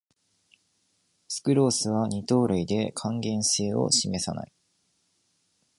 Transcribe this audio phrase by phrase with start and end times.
[1.27, 4.51] スクロースは二糖類で還元性を示さない